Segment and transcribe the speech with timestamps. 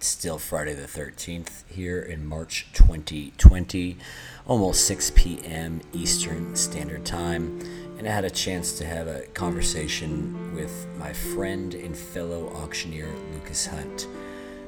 [0.00, 3.98] It's still Friday the 13th here in March 2020,
[4.46, 5.82] almost 6 p.m.
[5.92, 7.60] Eastern Standard Time.
[7.98, 13.10] And I had a chance to have a conversation with my friend and fellow auctioneer,
[13.34, 14.08] Lucas Hunt.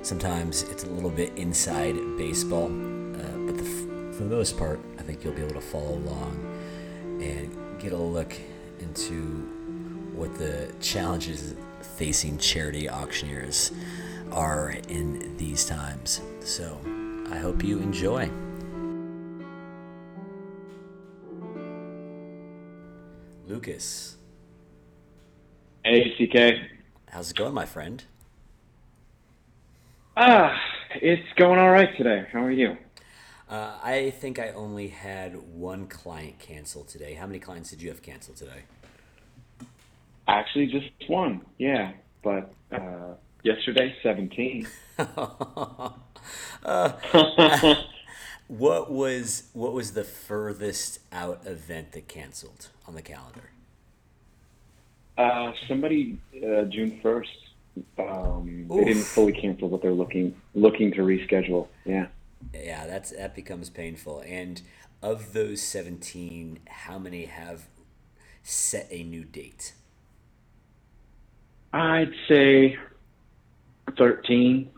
[0.03, 3.65] Sometimes it's a little bit inside baseball, uh, but the,
[4.13, 7.97] for the most part, I think you'll be able to follow along and get a
[7.97, 8.37] look
[8.81, 9.49] into
[10.15, 11.55] what the challenges
[11.97, 13.73] facing charity auctioneers
[14.33, 16.21] are in these times.
[16.41, 16.79] So
[17.31, 18.31] I hope you enjoy.
[23.47, 24.17] Lucas.
[25.85, 26.69] Hey, CK.
[27.11, 28.03] How's it going, my friend?
[30.17, 30.59] Ah,
[30.95, 32.27] it's going all right today.
[32.33, 32.77] How are you?
[33.49, 37.15] Uh, I think I only had one client cancel today.
[37.15, 38.63] How many clients did you have cancel today?
[40.27, 41.43] Actually, just one.
[41.59, 44.67] Yeah, but uh, yesterday, seventeen.
[44.99, 45.91] uh,
[48.49, 53.51] what was what was the furthest out event that canceled on the calendar?
[55.17, 57.31] Uh, somebody uh, June first.
[57.99, 61.69] Um, they didn't fully cancel, but they're looking looking to reschedule.
[61.85, 62.07] Yeah.
[62.53, 64.23] Yeah, that's that becomes painful.
[64.27, 64.61] And
[65.01, 67.67] of those seventeen, how many have
[68.43, 69.75] set a new date?
[71.73, 72.77] I'd say
[73.97, 74.71] 13,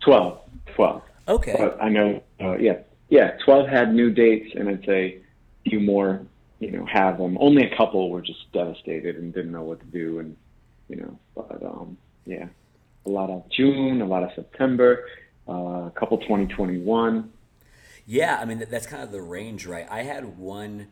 [0.00, 0.40] 12,
[0.74, 1.02] 12.
[1.28, 1.56] Okay.
[1.58, 5.20] But I know, uh, yeah, yeah, 12 had new dates, and I'd say
[5.66, 6.22] a few more,
[6.58, 7.36] you know, have them.
[7.40, 10.36] Only a couple were just devastated and didn't know what to do, and
[10.88, 12.46] you know, but um, yeah,
[13.06, 15.06] a lot of June, a lot of September,
[15.48, 15.52] uh,
[15.86, 17.30] a couple 2021.
[18.06, 19.86] Yeah, I mean that's kind of the range, right?
[19.88, 20.88] I had one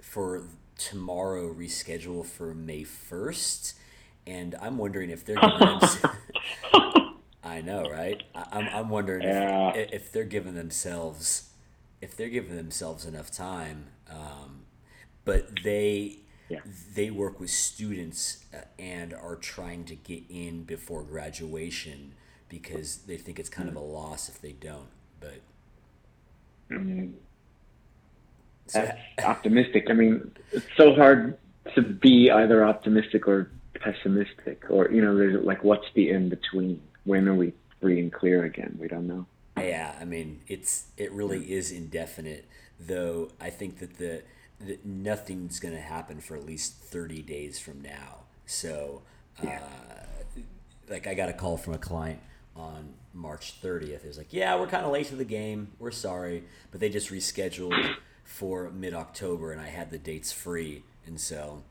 [0.00, 0.44] for
[0.78, 3.74] tomorrow reschedule for May first
[4.28, 5.36] and I'm wondering if they're.
[5.36, 5.58] Giving
[7.48, 8.22] I know, right?
[8.34, 9.72] I, am I'm wondering yeah.
[9.74, 11.50] if, if they're giving themselves,
[12.00, 13.86] if they're giving themselves enough time.
[14.10, 14.66] Um,
[15.24, 16.60] but they yeah.
[16.94, 22.14] they work with students uh, and are trying to get in before graduation
[22.48, 23.78] because they think it's kind mm-hmm.
[23.78, 24.88] of a loss if they don't.
[25.20, 25.40] But
[26.70, 27.12] mm-hmm.
[28.72, 29.86] that's so, optimistic.
[29.90, 31.36] I mean, it's so hard
[31.74, 36.80] to be either optimistic or pessimistic or you know there's like what's the in between
[37.08, 38.76] when are we free and clear again?
[38.78, 39.26] We don't know.
[39.56, 42.46] Yeah i mean it's it really is indefinite
[42.78, 44.22] though i think that the
[44.60, 48.24] that nothing's going to happen for at least 30 days from now.
[48.46, 49.02] So
[49.42, 49.60] yeah.
[49.62, 50.40] uh,
[50.88, 52.20] like i got a call from a client
[52.56, 55.72] on march 30th it was like yeah we're kind of late to the game.
[55.78, 56.44] We're sorry.
[56.70, 60.84] But they just rescheduled for mid-october and i had the dates free.
[61.06, 61.62] And so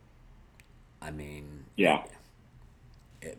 [1.01, 2.03] I mean, yeah.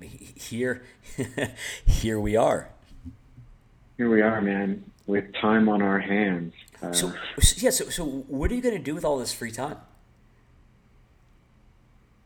[0.01, 0.83] Here,
[1.87, 2.71] here we are.
[3.97, 6.55] Here we are, man, with time on our hands.
[6.83, 7.13] Uh, so,
[7.57, 7.71] yeah.
[7.71, 9.79] So, so, what are you going to do with all this free time?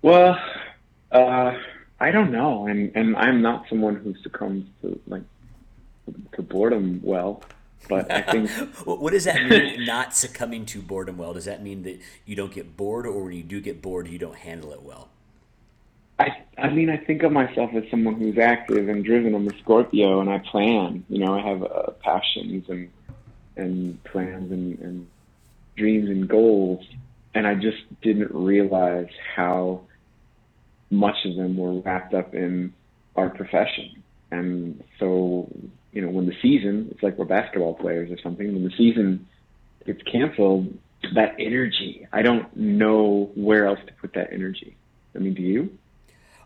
[0.02, 0.36] Well,
[1.10, 1.52] uh,
[2.00, 5.22] I don't know, and and I'm not someone who succumbs to like
[6.32, 7.42] to boredom well.
[7.88, 8.50] But I think
[8.84, 9.84] what does that mean?
[9.84, 11.32] not succumbing to boredom well?
[11.32, 14.18] Does that mean that you don't get bored, or when you do get bored, you
[14.18, 15.08] don't handle it well?
[16.22, 19.34] I I mean I think of myself as someone who's active and driven.
[19.34, 21.04] I'm a Scorpio, and I plan.
[21.08, 22.90] You know, I have uh, passions and
[23.56, 25.06] and plans and, and
[25.76, 26.84] dreams and goals,
[27.34, 29.82] and I just didn't realize how
[30.90, 32.72] much of them were wrapped up in
[33.16, 34.02] our profession.
[34.30, 35.50] And so,
[35.92, 38.52] you know, when the season, it's like we're basketball players or something.
[38.52, 39.26] When the season
[39.84, 40.78] gets canceled,
[41.14, 44.76] that energy, I don't know where else to put that energy.
[45.14, 45.78] I mean, do you?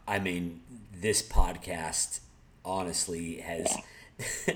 [0.06, 0.61] I mean,
[0.93, 2.21] this podcast
[2.65, 3.77] honestly has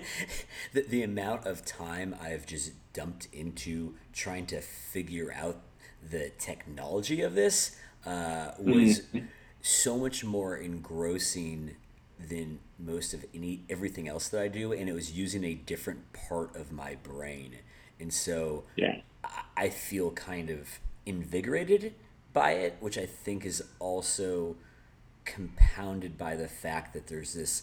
[0.72, 5.60] the, the amount of time I've just dumped into trying to figure out
[6.09, 9.27] the technology of this uh, was mm-hmm.
[9.60, 11.77] so much more engrossing
[12.19, 16.13] than most of any everything else that I do, and it was using a different
[16.13, 17.57] part of my brain,
[17.98, 21.95] and so yeah, I, I feel kind of invigorated
[22.33, 24.57] by it, which I think is also
[25.30, 27.62] compounded by the fact that there's this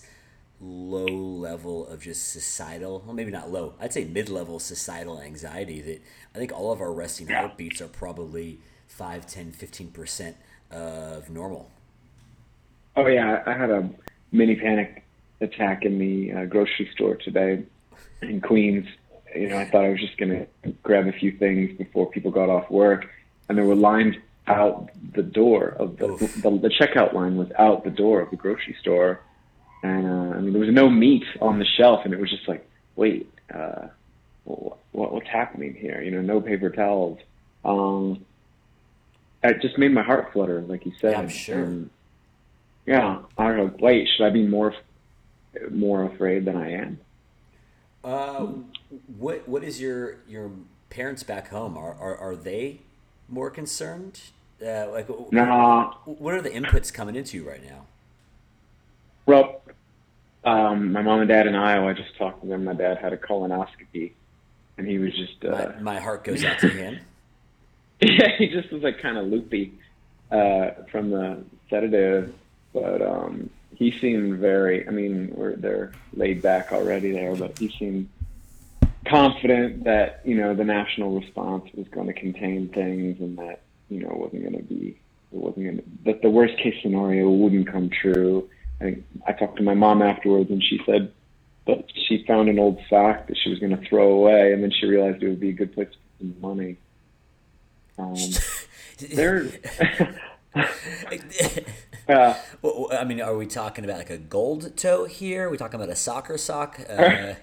[0.60, 5.82] low level of just societal, well, maybe not low, I'd say mid level societal anxiety
[5.82, 6.02] that
[6.34, 7.42] I think all of our resting yeah.
[7.42, 10.34] heartbeats are probably 5, 10, 15%
[10.72, 11.70] of normal.
[12.96, 13.44] Oh, yeah.
[13.46, 13.90] I had a
[14.32, 15.04] mini panic
[15.42, 17.64] attack in the uh, grocery store today
[18.22, 18.88] in Queens.
[19.36, 20.32] You know, I thought I was just going
[20.64, 23.08] to grab a few things before people got off work,
[23.48, 24.16] and there were lines
[24.48, 28.38] out the door of the, the, the checkout line was out the door of the
[28.38, 29.22] grocery store,
[29.84, 32.48] and uh, I mean there was no meat on the shelf, and it was just
[32.48, 33.88] like, wait, uh,
[34.46, 34.78] what,
[35.14, 36.02] what's happening here?
[36.02, 37.20] You know, no paper towels.
[37.66, 38.26] Um,
[39.44, 41.12] it just made my heart flutter, like you said.
[41.12, 41.64] Yeah, I'm sure.
[41.64, 41.90] And,
[42.86, 43.74] yeah, I don't know.
[43.80, 44.74] Wait, should I be more
[45.72, 47.00] more afraid than I am?
[48.04, 48.48] Uh,
[49.18, 50.52] what what is your your
[50.90, 51.78] parents back home?
[51.78, 52.80] Are are, are they
[53.28, 54.22] more concerned?
[54.66, 55.94] Uh, like, no.
[56.06, 57.86] What are the inputs coming into you right now?
[59.26, 59.62] Well,
[60.44, 61.90] um, my mom and dad in Iowa.
[61.90, 62.64] I just talked to them.
[62.64, 64.14] My dad had a colonoscopy,
[64.78, 65.44] and he was just.
[65.46, 67.00] Uh, my, my heart goes out to him.
[68.02, 69.74] yeah, he just was like kind of loopy
[70.32, 72.34] uh, from the sedative,
[72.74, 74.88] but um, he seemed very.
[74.88, 78.10] I mean, we're they're laid back already there, but he seemed
[79.06, 84.02] confident that you know the national response was going to contain things and that you
[84.02, 85.00] know it wasn't going to be
[85.32, 88.50] it wasn't going to that the worst case scenario wouldn't come true.
[88.82, 88.98] I
[89.28, 91.12] I talked to my mom afterwards and she said
[91.66, 94.72] that she found an old sock that she was going to throw away and then
[94.72, 96.78] she realized it would be a good place to put some money.
[97.98, 98.16] Um,
[99.16, 99.50] there.
[102.10, 105.48] uh, well, I mean, are we talking about like a gold toe here?
[105.48, 106.80] Are we talking about a soccer sock?
[106.80, 107.36] Uh,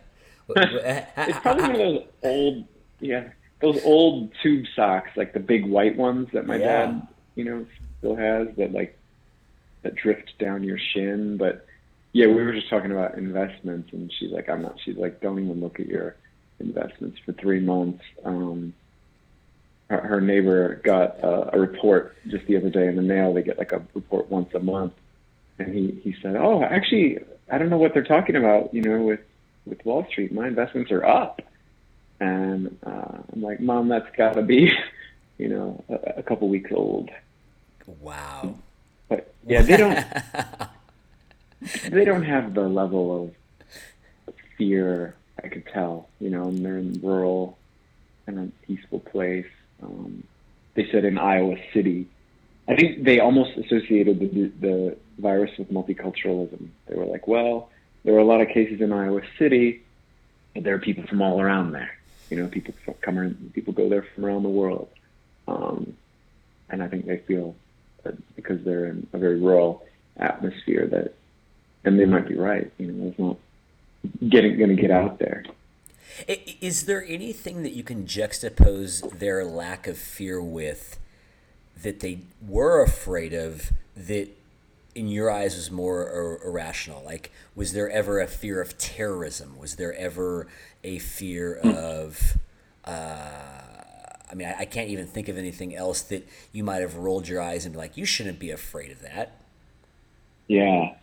[0.49, 2.64] it's probably one of those old,
[3.00, 3.29] yeah,
[3.65, 6.87] those old tube socks, like the big white ones that my yeah.
[6.87, 7.67] dad, you know,
[7.99, 8.99] still has that like
[9.83, 11.37] that drift down your shin.
[11.39, 11.67] But
[12.13, 14.77] yeah, we were just talking about investments, and she's like, I'm not.
[14.85, 16.17] She's like, don't even look at your
[16.61, 18.05] investments for three months.
[18.25, 18.75] Um,
[19.89, 23.33] her, her neighbor got a, a report just the other day in the mail.
[23.33, 24.93] They get like a report once a month,
[25.59, 27.19] and he he said, oh, actually,
[27.51, 28.75] I don't know what they're talking about.
[28.75, 29.21] You know, with
[29.65, 31.41] with Wall Street, my investments are up.
[32.21, 34.73] And uh, I'm like, Mom, that's got to be,
[35.39, 37.11] you know, a, a couple weeks old.
[38.01, 38.55] Wow.
[39.09, 40.05] But yeah, they don't.
[41.91, 43.33] they don't have the level
[44.27, 45.15] of fear.
[45.43, 47.59] I could tell, you know, and they're in rural,
[48.25, 49.47] kind of peaceful place.
[49.83, 50.25] Um,
[50.75, 52.09] they said in Iowa City.
[52.67, 56.69] I think they almost associated the the virus with multiculturalism.
[56.87, 57.69] They were like, well,
[58.05, 59.83] there were a lot of cases in Iowa City.
[60.55, 61.91] And there are people from all around there.
[62.35, 64.89] You know, people come in, people go there from around the world,
[65.47, 65.97] um,
[66.69, 67.55] and I think they feel
[68.03, 69.87] that because they're in a very rural
[70.17, 71.15] atmosphere that,
[71.85, 72.73] and they might be right.
[72.79, 73.37] You know, it's not
[74.29, 75.45] getting going to get out there.
[76.61, 80.99] Is there anything that you can juxtapose their lack of fear with
[81.81, 84.29] that they were afraid of that
[84.94, 87.02] in your eyes was more irrational?
[87.05, 89.58] Like, was there ever a fear of terrorism?
[89.58, 90.46] Was there ever
[90.82, 91.70] a fear hmm.
[91.70, 92.38] of?
[92.85, 93.64] Uh,
[94.31, 97.26] I mean, I, I, can't even think of anything else that you might have rolled
[97.26, 99.41] your eyes and be like, "You shouldn't be afraid of that."
[100.49, 100.94] Yeah,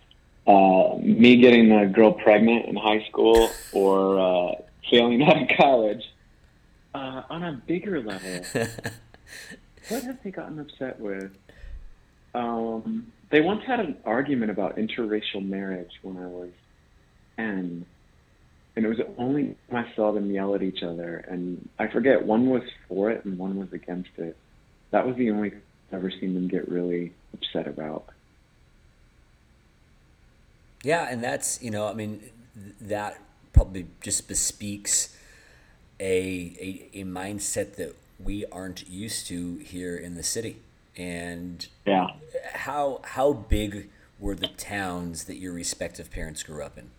[0.45, 4.55] uh, me getting a girl pregnant in high school or uh,
[4.89, 6.03] failing out of college.
[6.93, 8.45] Uh, on a bigger level,
[9.87, 11.31] what have they gotten upset with?
[12.35, 16.49] Um, they once had an argument about interracial marriage when I was
[17.37, 17.85] 10.
[18.75, 21.25] And it was only when I saw them yell at each other.
[21.29, 24.37] And I forget, one was for it and one was against it.
[24.91, 28.05] That was the only I've ever seen them get really upset about.
[30.83, 32.21] Yeah, and that's, you know, I mean,
[32.79, 33.21] that
[33.53, 35.15] probably just bespeaks
[35.99, 40.57] a, a, a mindset that we aren't used to here in the city.
[40.97, 42.07] And yeah,
[42.51, 43.89] how how big
[44.19, 46.91] were the towns that your respective parents grew up in?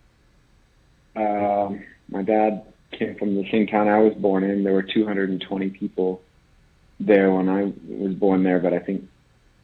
[1.14, 4.64] Um, my dad came from the same town I was born in.
[4.64, 6.20] There were 220 people
[7.00, 9.08] there when I was born there, but I think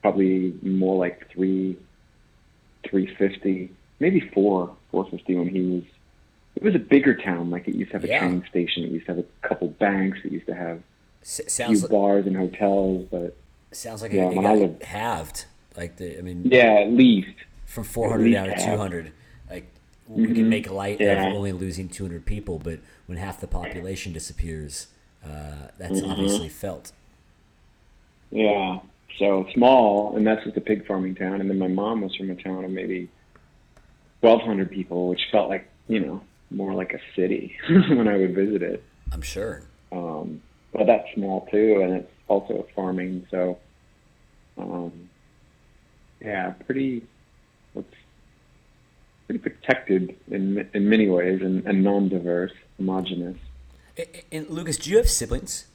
[0.02, 1.76] probably more like three,
[2.88, 5.84] 350, maybe four, 450 when he was.
[6.56, 7.50] It was a bigger town.
[7.50, 8.18] Like it used to have a yeah.
[8.18, 8.84] train station.
[8.84, 10.18] It used to have a couple banks.
[10.24, 10.82] It used to have
[11.22, 13.36] S- a few like, bars and hotels, but
[13.70, 15.44] Sounds like yeah, it, it got lived, halved.
[15.78, 17.28] Like the, I mean, yeah, at least
[17.66, 19.12] from 400 down to 200.
[19.48, 19.70] Like
[20.08, 20.34] we mm-hmm.
[20.34, 21.28] can make light yeah.
[21.28, 24.88] of only losing 200 people, but when half the population disappears,
[25.24, 26.10] uh, that's mm-hmm.
[26.10, 26.90] obviously felt.
[28.32, 28.80] Yeah,
[29.20, 31.40] so small, and that's just a pig farming town.
[31.40, 33.08] And then my mom was from a town of maybe
[34.22, 36.20] 1,200 people, which felt like you know
[36.50, 38.82] more like a city when I would visit it.
[39.12, 39.62] I'm sure.
[39.92, 40.42] Um,
[40.72, 43.28] but that's small too, and it's also farming.
[43.30, 43.58] So,
[44.58, 45.07] um,
[46.28, 47.02] yeah, pretty,
[49.26, 53.36] pretty protected in in many ways, and, and non-diverse, homogenous.
[54.30, 55.66] And Lucas, do you have siblings?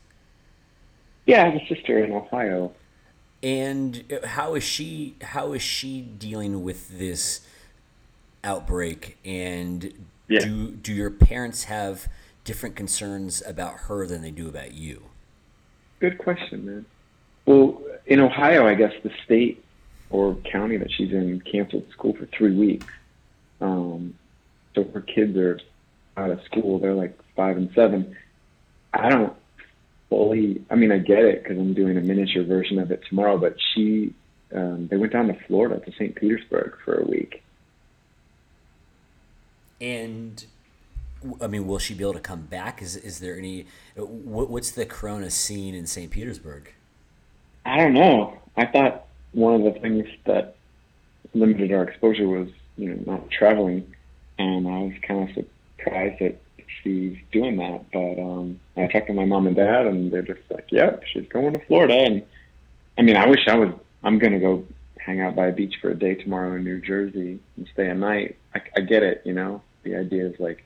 [1.25, 2.71] Yeah, I have a sister in Ohio.
[3.41, 5.15] And uh, how is she?
[5.21, 7.41] How is she dealing with this
[8.43, 9.91] outbreak, and
[10.27, 10.39] Yeah.
[10.39, 12.07] do do your parents have
[12.43, 15.03] different concerns about her than they do about you?
[15.99, 16.85] Good question, man.
[17.45, 19.62] Well, in Ohio, I guess the state
[20.13, 22.85] or county that she's in canceled school for three weeks.
[23.59, 24.13] Um,
[24.75, 25.59] so her kids are
[26.15, 26.77] out of school.
[26.77, 28.15] They're like five and seven.
[28.93, 29.33] I don't
[30.09, 30.63] fully.
[30.69, 33.39] I mean, I get it because I'm doing a miniature version of it tomorrow.
[33.39, 34.13] But she,
[34.53, 36.15] um, they went down to Florida to St.
[36.15, 37.43] Petersburg for a week.
[39.81, 40.45] And
[41.41, 42.83] I mean, will she be able to come back?
[42.83, 43.65] Is is there any?
[43.95, 46.11] What, what's the Corona scene in St.
[46.11, 46.71] Petersburg?
[47.65, 48.37] I don't know.
[48.55, 49.02] I thought
[49.33, 50.55] one of the things that
[51.33, 53.93] limited our exposure was, you know, not traveling,
[54.37, 55.45] and I was kind of
[55.77, 56.39] surprised that
[56.81, 57.85] she's doing that.
[57.91, 61.27] But um, I talked to my mom and dad, and they're just like, "Yep, she's
[61.29, 62.23] going to Florida." And
[62.97, 63.73] I mean, I wish I was.
[64.03, 64.65] I'm gonna go
[64.97, 67.95] hang out by a beach for a day tomorrow in New Jersey and stay a
[67.95, 68.37] night.
[68.55, 69.61] I, I get it, you know.
[69.83, 70.63] The idea is like,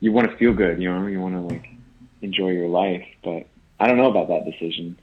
[0.00, 1.06] you want to feel good, you know.
[1.06, 1.68] You want to like
[2.22, 3.46] enjoy your life, but
[3.78, 4.98] I don't know about that decision.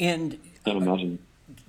[0.00, 1.18] And Can't imagine.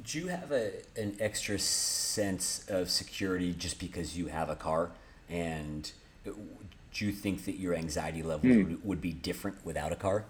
[0.06, 4.92] do you have a an extra sense of security just because you have a car?
[5.30, 5.92] And
[6.26, 10.26] do you think that your anxiety levels would, would be different without a car?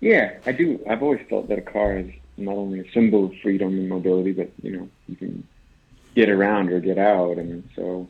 [0.00, 0.80] Yeah, I do.
[0.88, 4.32] I've always felt that a car is not only a symbol of freedom and mobility,
[4.32, 5.46] but you know, you can
[6.14, 8.08] get around or get out, and so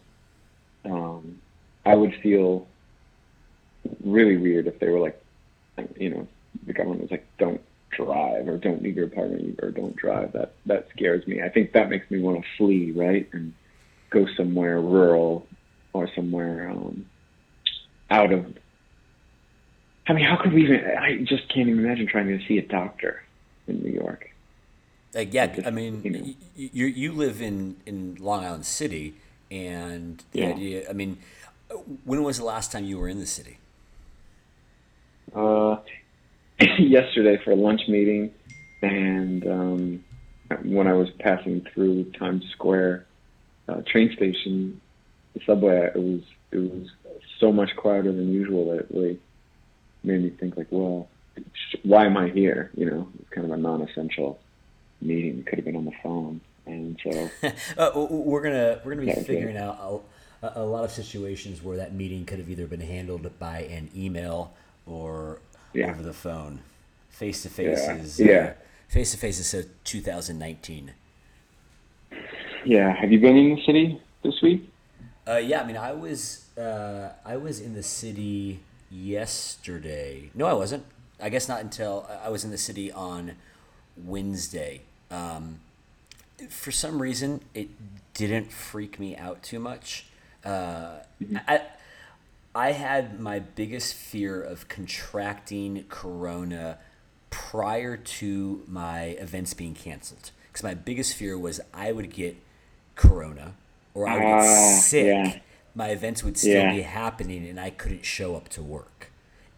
[0.85, 1.41] um,
[1.85, 2.67] I would feel
[4.05, 5.21] really weird if they were like,
[5.97, 6.29] you know,
[6.67, 7.61] the government was like, don't
[7.97, 10.33] drive or don't leave your apartment or don't drive.
[10.33, 11.43] That that scares me.
[11.43, 13.55] I think that makes me want to flee, right, and
[14.13, 15.49] go somewhere rural
[15.93, 17.07] or somewhere um,
[18.11, 18.47] out of
[20.09, 20.85] I mean, how could we even?
[20.99, 23.23] I just can't even imagine trying to see a doctor
[23.67, 24.27] in New York.
[25.15, 26.35] Like, yeah, Just, I mean, you know.
[26.55, 29.15] you you live in in Long Island City,
[29.51, 30.47] and the Yeah.
[30.47, 30.91] idea.
[30.91, 31.19] I mean,
[32.05, 33.59] when was the last time you were in the city?
[35.35, 35.77] Uh,
[36.79, 38.33] yesterday for a lunch meeting,
[38.83, 40.05] and um,
[40.65, 43.07] when I was passing through Times Square
[43.69, 44.81] uh, train station,
[45.35, 46.89] the subway, it was it was
[47.39, 49.21] so much quieter than usual that it really
[50.03, 51.09] made me think like, well,
[51.83, 52.71] why am I here?
[52.75, 54.39] You know, it's kind of a non-essential
[55.01, 55.45] meeting.
[55.45, 57.31] Could have been on the phone, and so.
[57.79, 60.05] Uh, we're gonna we're gonna be Yeah, figuring out
[60.43, 63.91] a, a lot of situations where that meeting could have either been handled by an
[63.95, 64.53] email
[64.87, 65.41] or
[65.77, 65.91] Yeah.
[65.91, 66.61] over the phone.
[67.11, 67.95] Face to face Yeah.
[67.97, 68.53] is Yeah.
[68.89, 70.93] Face to face is so 2019.
[72.65, 72.95] Yeah.
[72.95, 74.73] Have you been in the city this week?
[75.29, 80.31] Uh, yeah, I mean, I was uh, I was in the city yesterday.
[80.35, 80.85] No, I wasn't.
[81.21, 83.33] I guess not until I was in the city on
[83.97, 84.83] Wednesday.
[85.11, 85.61] Um,
[86.49, 87.69] for some reason, it
[88.15, 90.07] didn't freak me out too much.
[90.45, 90.99] Uh,
[91.49, 91.63] I
[92.57, 96.79] I had my biggest fear of contracting corona
[97.29, 100.31] prior to my events being canceled.
[100.49, 102.37] Because my biggest fear was I would get
[102.95, 103.53] corona
[103.93, 105.07] or I would get Ah, sick.
[105.07, 105.39] yeah.
[105.75, 106.73] My events would still Yeah.
[106.73, 109.11] be happening and I couldn't show up to work.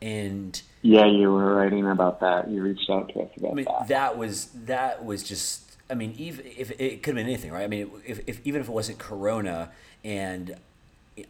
[0.03, 2.51] And Yeah, you were writing about that.
[2.51, 3.89] You reached out to us about I mean, that.
[3.89, 5.63] that was that was just.
[5.91, 7.63] I mean, even if it could have been anything, right?
[7.65, 9.71] I mean, if, if even if it wasn't Corona
[10.05, 10.57] and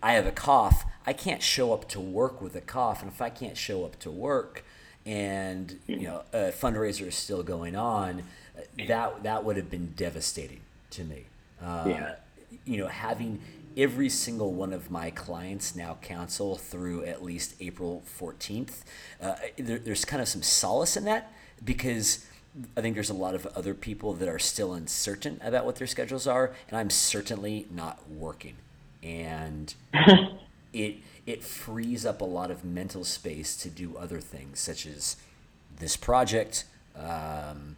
[0.03, 3.21] I have a cough, I can't show up to work with a cough, and if
[3.23, 4.65] I can't show up to work,
[5.07, 8.25] and you know, a fundraiser is still going on,
[8.87, 11.25] that that would have been devastating to me.
[11.63, 12.15] Uh, Yeah.
[12.65, 13.41] You know, having
[13.77, 18.83] every single one of my clients now cancel through at least April 14th,
[19.21, 21.31] uh, there, there's kind of some solace in that
[21.65, 22.27] because
[22.77, 25.87] I think there's a lot of other people that are still uncertain about what their
[25.87, 28.55] schedules are, and I'm certainly not working.
[29.03, 29.75] And
[30.73, 30.97] it
[31.27, 35.17] it frees up a lot of mental space to do other things, such as
[35.79, 36.65] this project.
[36.97, 37.77] Um,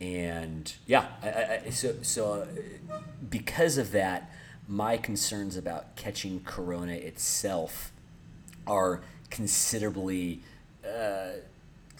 [0.00, 2.46] and yeah, I, I, so so
[2.90, 4.30] uh, because of that,
[4.68, 7.92] my concerns about catching corona itself
[8.66, 10.40] are considerably
[10.84, 11.28] uh,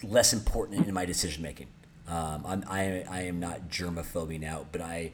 [0.03, 1.67] less important in my decision making.
[2.07, 5.11] Um, I'm, I, I am not germophobing out, but I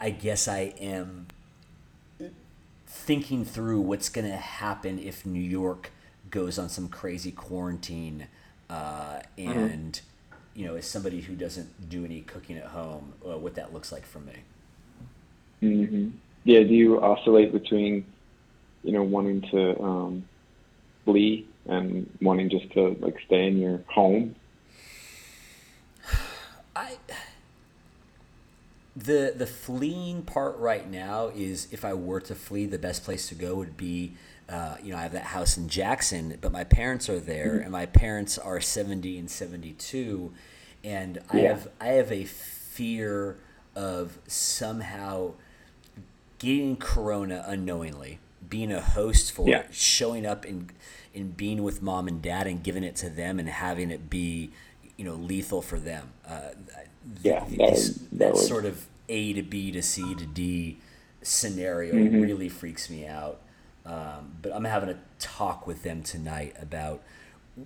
[0.00, 1.28] I guess I am
[2.88, 5.92] thinking through what's going to happen if New York
[6.30, 8.28] goes on some crazy quarantine.
[8.70, 10.00] Uh, and,
[10.54, 13.92] you know, as somebody who doesn't do any cooking at home, uh, what that looks
[13.92, 14.34] like for me.
[15.60, 16.10] hmm
[16.44, 16.60] Yeah.
[16.62, 18.04] Do you oscillate between,
[18.82, 20.28] you know, wanting to um,
[21.04, 24.36] flee and wanting just to like stay in your home?
[26.76, 26.96] I
[28.98, 33.28] the the fleeing part right now is if I were to flee, the best place
[33.28, 34.14] to go would be.
[34.48, 37.64] Uh, you know, I have that house in Jackson, but my parents are there, mm-hmm.
[37.64, 40.32] and my parents are seventy and seventy-two,
[40.82, 41.22] and yeah.
[41.30, 43.36] I have I have a fear
[43.76, 45.34] of somehow
[46.38, 49.60] getting corona unknowingly, being a host for yeah.
[49.60, 50.72] it, showing up and
[51.14, 54.50] and being with mom and dad and giving it to them and having it be,
[54.96, 56.10] you know, lethal for them.
[56.26, 56.50] Uh,
[57.22, 60.78] yeah, that, this, that, that sort of A to B to C to D
[61.22, 62.20] scenario mm-hmm.
[62.20, 63.40] really freaks me out.
[63.84, 67.02] Um, but I'm having a talk with them tonight about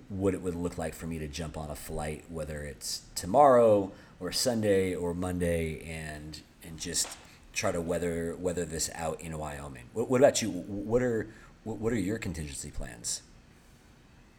[0.09, 3.91] what it would look like for me to jump on a flight, whether it's tomorrow
[4.19, 7.09] or Sunday or Monday, and and just
[7.51, 9.83] try to weather weather this out in Wyoming.
[9.93, 10.49] What, what about you?
[10.49, 11.27] What are
[11.63, 13.21] what are your contingency plans?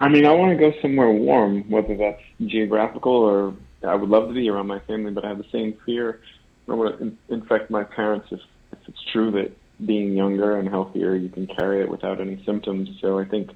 [0.00, 3.54] I mean, I want to go somewhere warm, whether that's geographical or
[3.86, 6.20] I would love to be around my family, but I have the same fear.
[6.66, 8.40] I don't want to infect my parents if,
[8.72, 9.52] if it's true that
[9.84, 12.88] being younger and healthier, you can carry it without any symptoms.
[13.00, 13.50] So I think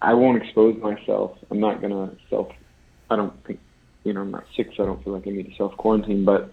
[0.00, 1.36] I won't expose myself.
[1.50, 2.48] I'm not going to self,
[3.10, 3.60] I don't think,
[4.04, 6.24] you know, I'm not sick, so I don't feel like I need to self quarantine.
[6.24, 6.52] But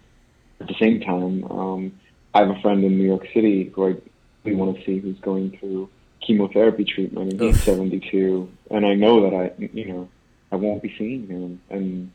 [0.59, 1.99] at the same time, um,
[2.33, 3.95] I have a friend in New York City who I
[4.43, 5.89] really want to see who's going through
[6.25, 10.09] chemotherapy treatment, and he's 72, and I know that I, you know,
[10.51, 12.11] I won't be seeing him, and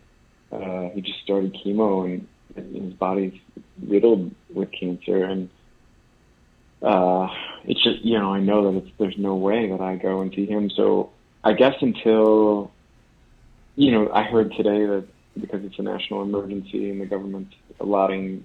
[0.52, 3.38] uh, he just started chemo, and, and his body's
[3.86, 5.48] riddled with cancer, and
[6.82, 7.28] uh,
[7.64, 10.32] it's just, you know, I know that it's, there's no way that I go and
[10.34, 11.10] see him, so
[11.42, 12.70] I guess until,
[13.76, 15.06] you know, I heard today that
[15.40, 18.44] because it's a national emergency and the government's allotting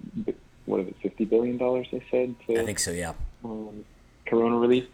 [0.69, 1.87] what is it, fifty billion dollars?
[1.91, 2.35] They said.
[2.47, 2.91] To, I think so.
[2.91, 3.13] Yeah.
[3.43, 3.83] Um,
[4.25, 4.85] corona relief.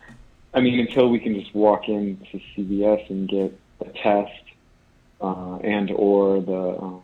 [0.53, 4.31] I mean, until we can just walk into CVS and get a test
[5.21, 6.99] uh, and or the uh,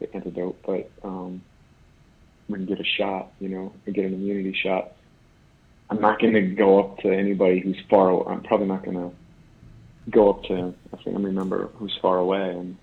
[0.00, 1.42] the antidote, but um,
[2.48, 4.92] we can get a shot, you know, and get an immunity shot.
[5.90, 8.08] I'm not going to go up to anybody who's far.
[8.08, 8.32] Away.
[8.32, 9.10] I'm probably not going to
[10.10, 12.76] go up to a family member who's far away and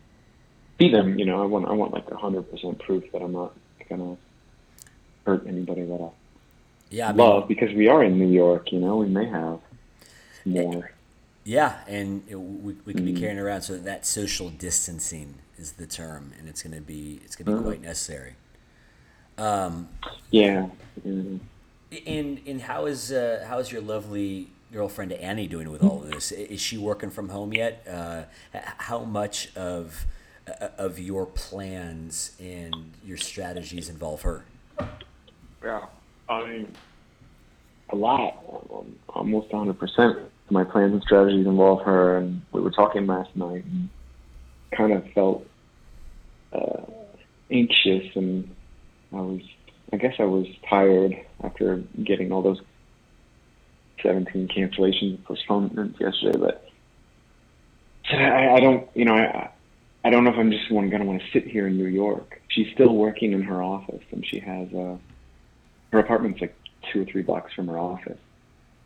[0.80, 1.18] see them.
[1.18, 3.54] You know, I want I want like a hundred percent proof that I'm not
[3.88, 4.18] going to
[5.26, 6.10] hurt anybody that I
[6.92, 8.72] yeah, I love because we are in New York.
[8.72, 9.60] You know, we may have
[10.46, 10.92] more.
[11.50, 13.20] Yeah, and it, we, we could be mm.
[13.20, 17.36] carrying around so that social distancing is the term, and it's going to be it's
[17.36, 17.64] going to be mm.
[17.64, 18.36] quite necessary.
[19.36, 19.90] Um,
[20.30, 20.68] yeah.
[21.04, 21.40] Mm.
[22.06, 26.12] And and how is uh, how is your lovely girlfriend Annie doing with all of
[26.12, 26.32] this?
[26.32, 27.84] Is she working from home yet?
[27.90, 28.26] Uh,
[28.78, 30.06] how much of
[30.48, 34.46] uh, of your plans and your strategies involve her?
[35.64, 35.88] Yeah,
[36.30, 36.76] I mean,
[37.90, 38.38] a lot,
[38.72, 40.30] um, almost 100%.
[40.50, 43.90] My plans and strategies involve her, and we were talking last night, and
[44.76, 45.46] kind of felt
[46.54, 46.84] uh,
[47.52, 48.56] anxious, and
[49.14, 49.42] I was,
[49.94, 52.62] I guess, I was tired after getting all those
[54.04, 56.38] 17 cancellations and postponements yesterday.
[56.40, 56.66] But
[58.12, 59.50] I, I don't, you know, I,
[60.04, 62.42] I don't know if I'm just going to want to sit here in New York.
[62.48, 64.98] She's still working in her office, and she has a
[65.92, 66.56] her apartment's like
[66.92, 68.20] two or three blocks from her office,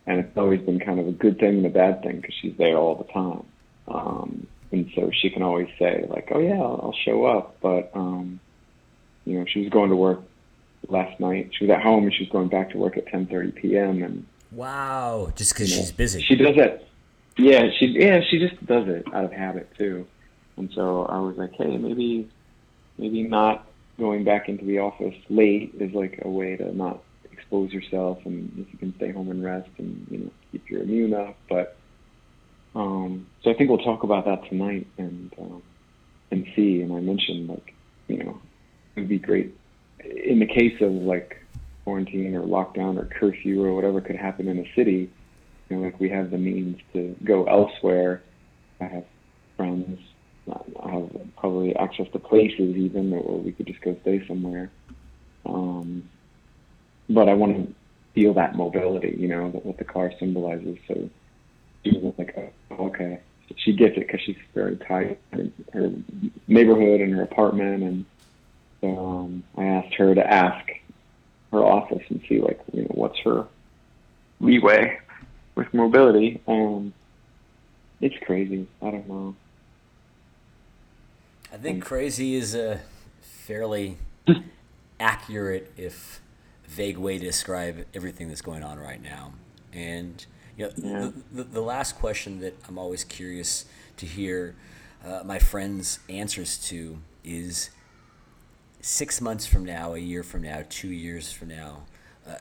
[0.05, 2.55] and it's always been kind of a good thing and a bad thing because she's
[2.57, 3.45] there all the time.
[3.87, 7.91] Um, and so she can always say like, "Oh yeah, I'll, I'll show up," but
[7.93, 8.39] um,
[9.25, 10.21] you know, she was going to work
[10.89, 11.51] last night.
[11.57, 14.03] She was at home and she was going back to work at 10:30 p.m.
[14.03, 16.21] and wow, just because she's busy.
[16.21, 16.87] She does it.
[17.37, 20.07] Yeah, she yeah she just does it out of habit too.
[20.57, 22.29] And so I was like, hey, maybe
[22.97, 23.67] maybe not
[23.99, 27.03] going back into the office late is like a way to not
[27.43, 30.81] expose yourself and if you can stay home and rest and you know keep your
[30.81, 31.39] immune up.
[31.49, 31.79] But
[32.75, 35.63] um so i think we'll talk about that tonight and um
[36.31, 36.81] and see.
[36.81, 37.75] And i mentioned like
[38.07, 38.41] you know
[38.95, 39.55] it would be great
[40.03, 41.35] in the case of like
[41.83, 45.11] quarantine or lockdown or curfew or whatever could happen in a city
[45.69, 48.23] you know like we have the means to go elsewhere.
[48.81, 49.05] I have
[49.57, 49.99] friends
[50.51, 54.73] I have probably access to places even, or we could just go stay somewhere.
[55.45, 56.09] Um,
[57.09, 57.75] but I want to
[58.13, 60.77] feel that mobility, you know, what the car symbolizes.
[60.87, 61.09] So
[61.83, 62.35] she was like,
[62.71, 63.19] oh, okay,
[63.57, 65.91] she gets it because she's very tight in her
[66.47, 68.05] neighborhood and her apartment, and
[68.81, 70.67] so um, I asked her to ask
[71.51, 73.47] her office and see like, you know, what's her
[74.39, 74.99] leeway
[75.55, 76.41] with mobility.
[76.47, 76.93] Um,
[78.01, 78.67] it's crazy.
[78.81, 79.35] I don't know.
[81.51, 82.81] I think crazy is a
[83.21, 83.97] fairly
[84.99, 86.19] accurate, if
[86.73, 89.33] vague way to describe everything that's going on right now.
[89.71, 90.25] And
[90.57, 90.99] you know, yeah.
[90.99, 93.65] the, the, the, last question that I'm always curious
[93.97, 94.55] to hear
[95.05, 97.69] uh, my friends' answers to is
[98.81, 101.83] six months from now, a year from now, two years from now,
[102.27, 102.35] uh,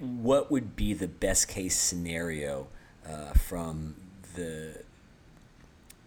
[0.00, 2.68] what would be the best case scenario
[3.08, 3.94] uh, from
[4.34, 4.82] the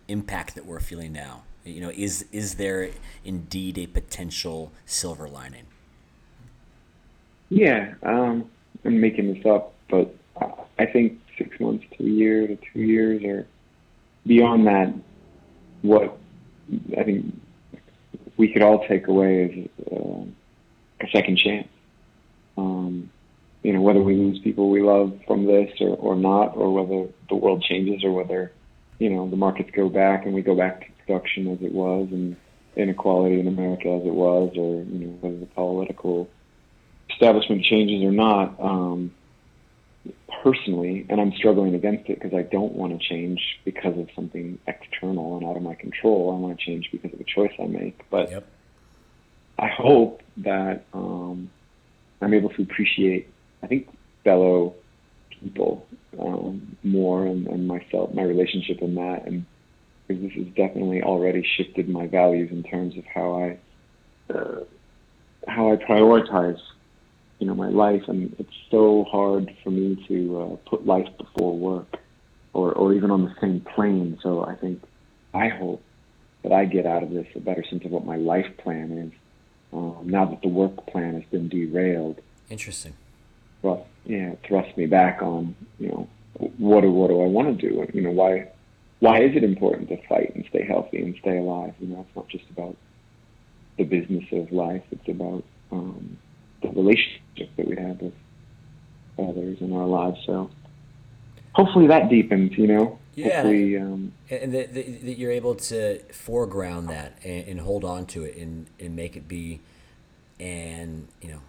[0.07, 1.43] impact that we're feeling now?
[1.65, 2.89] You know, is is there
[3.25, 5.65] indeed a potential silver lining?
[7.49, 8.49] Yeah, um,
[8.85, 10.15] I'm making this up, but
[10.77, 13.47] I think six months to a year to two years or
[14.25, 14.93] beyond that,
[15.81, 16.17] what
[16.97, 17.33] I think
[18.37, 20.23] we could all take away is uh,
[21.01, 21.67] a second chance.
[22.57, 23.09] Um,
[23.63, 27.11] you know, whether we lose people we love from this or, or not, or whether
[27.27, 28.51] the world changes or whether,
[28.99, 32.07] you know, the markets go back and we go back to production as it was
[32.11, 32.35] and
[32.75, 36.29] inequality in America as it was, or, you know, whether the political
[37.09, 38.59] establishment changes or not.
[38.59, 39.11] Um,
[40.43, 44.57] personally, and I'm struggling against it because I don't want to change because of something
[44.67, 46.31] external and out of my control.
[46.31, 47.99] I want to change because of a choice I make.
[48.09, 48.47] But yep.
[49.57, 51.49] I hope that um,
[52.21, 53.29] I'm able to appreciate,
[53.61, 53.89] I think,
[54.23, 54.75] fellow
[55.29, 55.85] people
[56.19, 59.25] um, more and, and myself, my relationship in that.
[59.25, 59.45] And
[60.07, 64.63] because this has definitely already shifted my values in terms of how I uh,
[65.47, 66.59] how I prioritize
[67.39, 71.57] you know my life, and it's so hard for me to uh, put life before
[71.57, 71.97] work,
[72.53, 74.19] or or even on the same plane.
[74.21, 74.83] So I think
[75.33, 75.81] I hope
[76.43, 79.19] that I get out of this a better sense of what my life plan is.
[79.71, 82.19] Um, now that the work plan has been derailed.
[82.49, 82.93] Interesting.
[83.61, 86.09] Well, yeah, it thrusts me back on you know
[86.57, 87.85] what do what do I want to do?
[87.93, 88.49] You know why
[88.99, 91.73] why is it important to fight and stay healthy and stay alive?
[91.79, 92.75] You know, it's not just about
[93.77, 94.83] the business of life.
[94.91, 96.17] It's about um,
[96.61, 98.13] the relationship that we have with
[99.17, 100.19] others in our lives.
[100.25, 100.49] So
[101.53, 102.99] hopefully that deepens, you know.
[103.15, 108.05] Yeah, hopefully, um, and that, that you're able to foreground that and, and, hold on
[108.07, 109.59] to it and, and make it be
[110.39, 111.41] an you know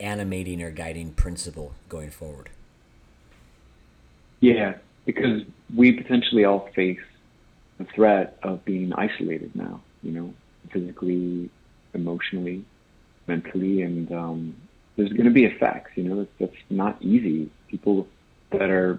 [0.00, 2.50] animating or guiding principle going forward.
[4.40, 4.74] Yeah,
[5.06, 7.00] because we potentially all face
[7.78, 9.80] the threat of being isolated now.
[10.02, 10.34] You know,
[10.70, 11.48] physically,
[11.94, 12.64] emotionally,
[13.28, 14.56] mentally, and um,
[14.96, 15.92] there's going to be effects.
[15.94, 17.50] You know, that's, that's not easy.
[17.68, 18.08] People
[18.50, 18.98] that are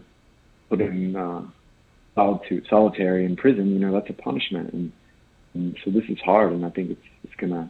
[0.69, 1.41] put in uh,
[2.15, 4.91] solitude, solitary in prison, you know, that's a punishment, and,
[5.53, 6.53] and so this is hard.
[6.53, 7.69] And I think it's it's gonna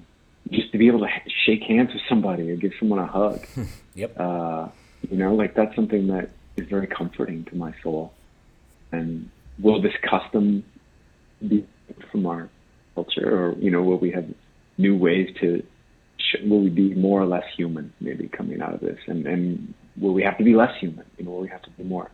[0.52, 1.08] just to be able to
[1.46, 3.46] shake hands with somebody or give someone a hug.
[3.96, 4.20] yep.
[4.20, 4.68] Uh,
[5.10, 8.14] you know, like that's something that is very comforting to my soul.
[8.92, 10.64] And will this custom
[11.46, 11.66] be
[12.12, 12.50] from our
[12.96, 14.26] culture, or you know, will we have
[14.78, 15.64] new ways to
[16.44, 19.00] will we be more or less human maybe coming out of this?
[19.08, 21.06] And and will we have to be less human?
[21.18, 22.10] You know will we have to be more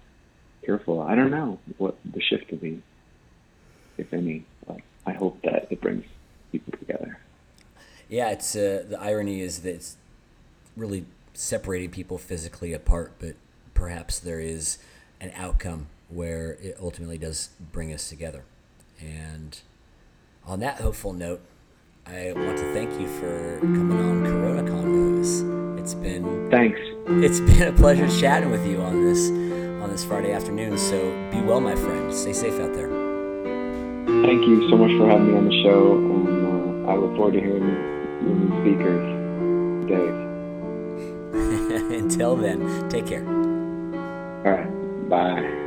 [0.66, 1.02] careful?
[1.02, 2.82] I don't know what the shift will be
[3.98, 6.04] if any but i hope that it brings
[6.52, 7.20] people together.
[8.10, 9.98] Yeah it's uh, the irony is that it's
[10.76, 13.36] really separating people physically apart but
[13.74, 14.78] perhaps there is
[15.20, 18.44] an outcome where it ultimately does bring us together.
[19.00, 19.60] And
[20.46, 21.42] on that hopeful note
[22.08, 25.80] I want to thank you for coming on Corona Convos.
[25.80, 26.80] It's been thanks.
[27.08, 29.32] It's been a pleasure chatting with you on this
[29.82, 30.78] on this Friday afternoon.
[30.78, 31.00] So
[31.32, 32.14] be well, my friend.
[32.14, 32.90] Stay safe out there.
[34.24, 37.34] Thank you so much for having me on the show, and uh, I look forward
[37.34, 39.16] to hearing your new speakers.
[39.90, 40.16] Dave.
[42.04, 43.26] Until then, take care.
[44.46, 44.70] All right.
[45.10, 45.66] Bye.